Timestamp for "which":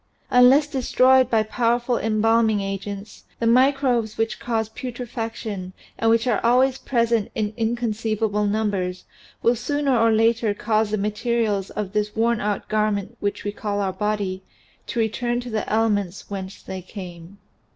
4.17-4.39, 6.09-6.25, 13.19-13.43